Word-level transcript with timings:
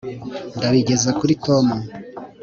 Nzabigeza 0.55 1.09
kuri 1.19 1.33
Tom 1.45 1.67